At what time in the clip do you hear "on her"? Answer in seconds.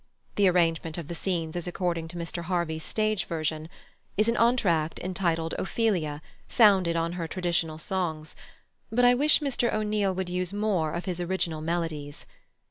6.95-7.27